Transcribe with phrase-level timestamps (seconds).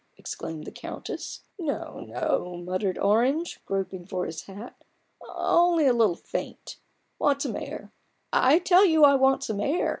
[0.17, 4.83] exclaimed the Countess." No, no!" muttered Orange, groping for his hat."
[5.35, 6.79] Only a little faint;
[7.19, 7.91] want some air!—
[8.49, 9.89] I tell you I want some air